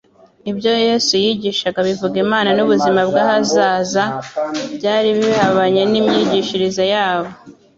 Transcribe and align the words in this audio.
ibyo 0.51 0.71
Yesu 0.87 1.13
yigishaga 1.23 1.79
bivuga 1.87 2.15
Imana 2.25 2.49
n'ubuzima 2.53 3.01
bw'ahazaza 3.09 4.03
byari 4.77 5.09
bihabanye 5.19 5.81
n'imyigishirize 5.91 6.83
yabo. 6.93 7.31